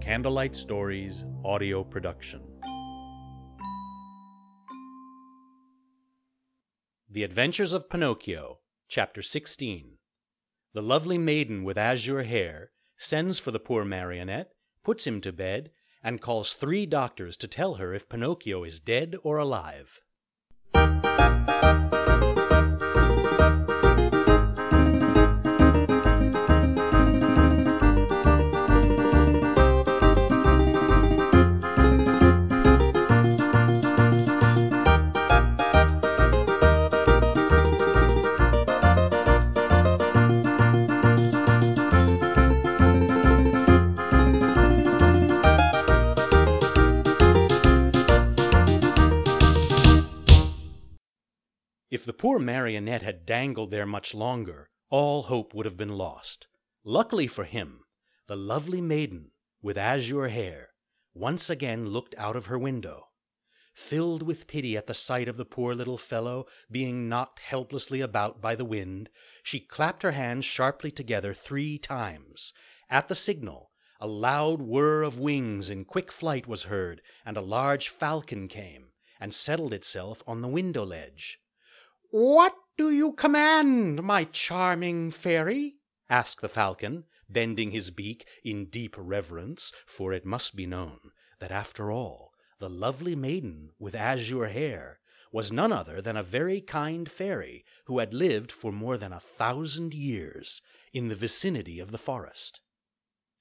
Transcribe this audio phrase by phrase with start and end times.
[0.00, 2.40] Candlelight Stories audio production.
[7.10, 9.98] The Adventures of Pinocchio, Chapter 16.
[10.74, 14.52] The lovely maiden with azure hair sends for the poor marionette,
[14.84, 15.70] puts him to bed,
[16.02, 20.00] and calls three doctors to tell her if Pinocchio is dead or alive.
[52.06, 56.46] The poor marionette had dangled there much longer, all hope would have been lost.
[56.84, 57.80] Luckily for him,
[58.28, 60.70] the lovely maiden with azure hair
[61.14, 63.08] once again looked out of her window.
[63.74, 68.40] Filled with pity at the sight of the poor little fellow being knocked helplessly about
[68.40, 69.10] by the wind,
[69.42, 72.52] she clapped her hands sharply together three times.
[72.88, 77.42] At the signal, a loud whir of wings in quick flight was heard, and a
[77.42, 81.40] large falcon came and settled itself on the window ledge.
[82.10, 85.76] What do you command, my charming fairy?
[86.08, 91.50] asked the falcon, bending his beak in deep reverence, for it must be known that
[91.50, 95.00] after all the lovely maiden with azure hair
[95.32, 99.20] was none other than a very kind fairy who had lived for more than a
[99.20, 102.60] thousand years in the vicinity of the forest.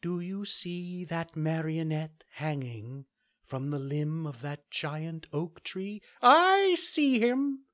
[0.01, 3.05] Do you see that marionette hanging
[3.43, 6.01] from the limb of that giant oak tree?
[6.21, 7.64] I see him.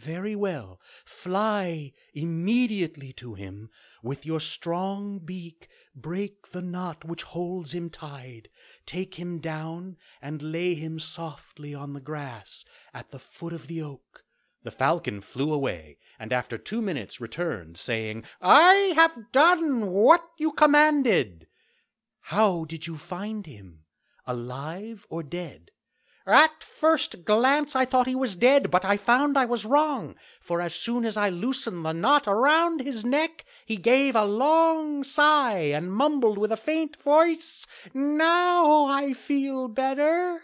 [0.00, 0.80] Very well.
[1.04, 3.68] Fly immediately to him.
[4.02, 8.48] With your strong beak, break the knot which holds him tied.
[8.86, 13.82] Take him down and lay him softly on the grass at the foot of the
[13.82, 14.24] oak.
[14.62, 20.52] The falcon flew away, and after two minutes returned, saying, I have done what you
[20.52, 21.46] commanded.
[22.20, 23.80] How did you find him?
[24.26, 25.72] Alive or dead?
[26.30, 30.60] At first glance I thought he was dead, but I found I was wrong, for
[30.60, 35.72] as soon as I loosened the knot around his neck, he gave a long sigh
[35.74, 40.42] and mumbled with a faint voice, Now I feel better.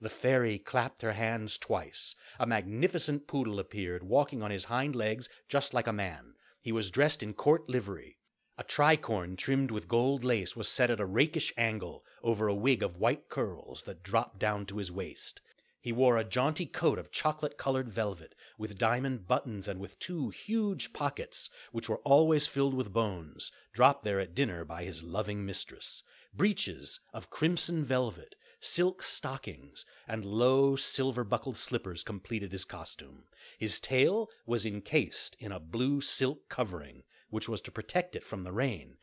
[0.00, 2.14] The fairy clapped her hands twice.
[2.38, 6.34] A magnificent poodle appeared, walking on his hind legs just like a man.
[6.62, 8.19] He was dressed in court livery.
[8.60, 12.82] A tricorn trimmed with gold lace was set at a rakish angle over a wig
[12.82, 15.40] of white curls that dropped down to his waist.
[15.80, 20.28] He wore a jaunty coat of chocolate colored velvet, with diamond buttons and with two
[20.28, 25.46] huge pockets, which were always filled with bones, dropped there at dinner by his loving
[25.46, 26.02] mistress,
[26.34, 33.24] breeches of crimson velvet, silk stockings, and low silver buckled slippers completed his costume.
[33.58, 38.44] His tail was encased in a blue silk covering, which was to protect it from
[38.44, 38.98] the rain.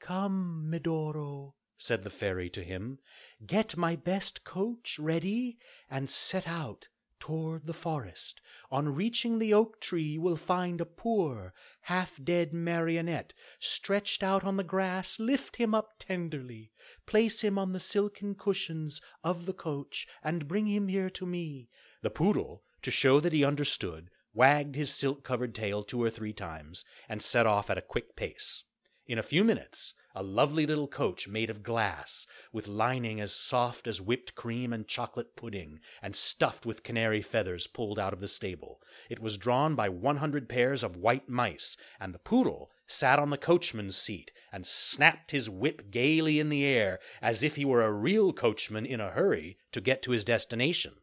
[0.00, 2.98] Come, Medoro, said the fairy to him,
[3.46, 6.88] get my best coach ready and set out
[7.18, 8.40] toward the forest.
[8.70, 14.44] On reaching the oak tree, you will find a poor, half dead marionette stretched out
[14.44, 15.18] on the grass.
[15.18, 16.72] Lift him up tenderly,
[17.06, 21.68] place him on the silken cushions of the coach, and bring him here to me.
[22.02, 26.32] The poodle, to show that he understood, wagged his silk covered tail two or three
[26.32, 28.64] times, and set off at a quick pace.
[29.06, 33.86] In a few minutes, a lovely little coach made of glass, with lining as soft
[33.86, 38.28] as whipped cream and chocolate pudding, and stuffed with canary feathers, pulled out of the
[38.28, 38.80] stable.
[39.08, 43.30] It was drawn by one hundred pairs of white mice, and the poodle sat on
[43.30, 47.82] the coachman's seat and snapped his whip gaily in the air, as if he were
[47.82, 50.94] a real coachman in a hurry to get to his destination.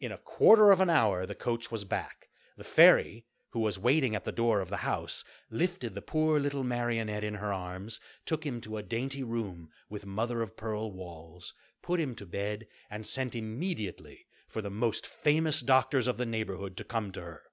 [0.00, 2.28] In a quarter of an hour the coach was back.
[2.60, 6.62] The fairy, who was waiting at the door of the house, lifted the poor little
[6.62, 11.54] marionette in her arms, took him to a dainty room with mother of pearl walls,
[11.80, 16.76] put him to bed, and sent immediately for the most famous doctors of the neighborhood
[16.76, 17.44] to come to her.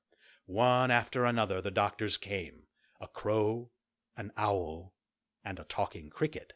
[0.45, 2.63] One after another the doctors came
[2.99, 3.71] a crow,
[4.17, 4.93] an owl,
[5.41, 6.51] and a talking cricket.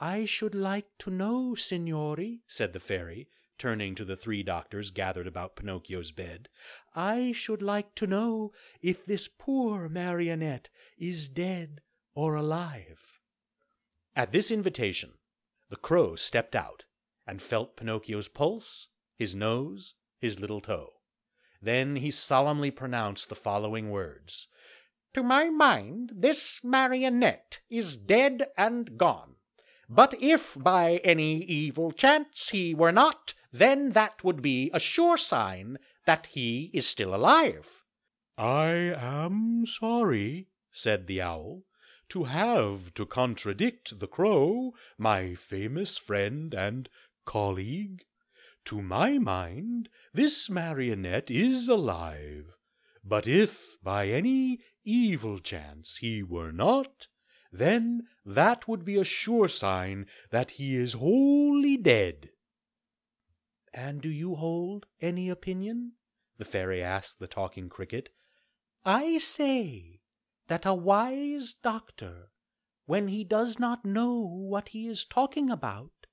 [0.00, 5.26] I should like to know, signori, said the fairy, turning to the three doctors gathered
[5.26, 6.48] about Pinocchio's bed,
[6.94, 10.68] I should like to know if this poor marionette
[10.98, 11.80] is dead
[12.14, 13.20] or alive.
[14.14, 15.14] At this invitation,
[15.68, 16.84] the crow stepped out
[17.26, 20.94] and felt Pinocchio's pulse, his nose, his little toe.
[21.60, 24.48] Then he solemnly pronounced the following words
[25.14, 29.36] To my mind, this marionette is dead and gone.
[29.88, 35.16] But if by any evil chance he were not, then that would be a sure
[35.16, 37.82] sign that he is still alive.
[38.36, 41.64] I am sorry, said the owl,
[42.10, 46.88] to have to contradict the crow, my famous friend and
[47.24, 48.04] colleague.
[48.66, 52.52] To my mind, this marionette is alive.
[53.02, 57.08] But if by any evil chance he were not,
[57.52, 62.30] then that would be a sure sign that he is wholly dead.
[63.78, 65.92] And do you hold any opinion?
[66.38, 68.08] the fairy asked the talking cricket.
[68.86, 70.00] I say
[70.48, 72.30] that a wise doctor,
[72.86, 76.06] when he does not know what he is talking about,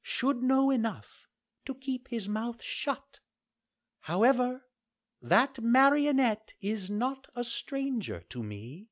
[0.00, 1.26] should know enough
[1.66, 3.18] to keep his mouth shut.
[4.02, 4.62] However,
[5.20, 8.90] that marionette is not a stranger to me.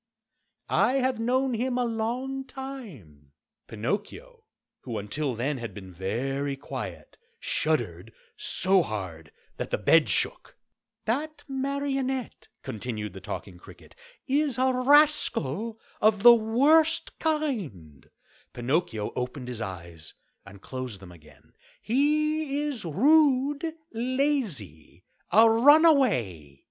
[0.69, 3.31] I have known him a long time.
[3.69, 4.43] Pinocchio,
[4.81, 10.57] who until then had been very quiet, shuddered so hard that the bed shook.
[11.05, 13.95] That marionette, continued the talking cricket,
[14.27, 18.09] is a rascal of the worst kind.
[18.53, 20.15] Pinocchio opened his eyes
[20.45, 21.53] and closed them again.
[21.81, 26.65] He is rude, lazy, a runaway.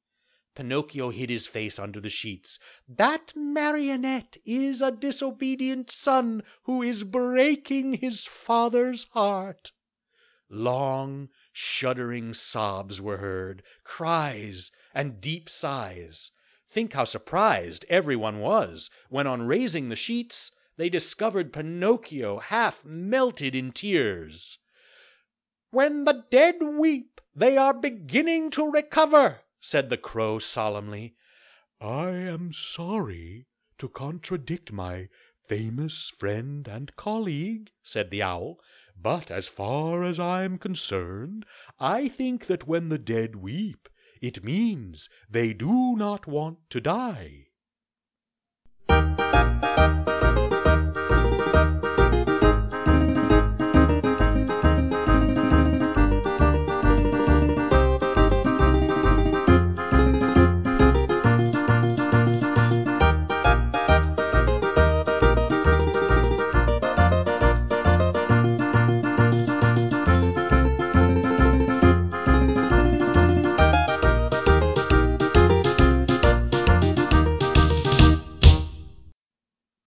[0.55, 2.59] Pinocchio hid his face under the sheets.
[2.87, 9.71] That marionette is a disobedient son who is breaking his father's heart.
[10.49, 16.31] Long, shuddering sobs were heard, cries, and deep sighs.
[16.67, 23.55] Think how surprised everyone was when, on raising the sheets, they discovered Pinocchio half melted
[23.55, 24.59] in tears.
[25.71, 31.15] When the dead weep, they are beginning to recover, said the crow solemnly.
[31.81, 33.47] I am sorry
[33.77, 35.09] to contradict my
[35.47, 38.59] famous friend and colleague, said the owl,
[38.95, 41.45] but as far as I'm concerned,
[41.79, 43.89] I think that when the dead weep,
[44.21, 47.47] it means they do not want to die.